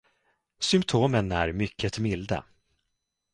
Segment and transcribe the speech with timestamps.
[0.59, 2.43] Symptomen är mycket milda.